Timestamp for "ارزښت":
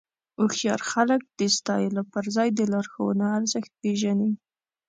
3.37-3.71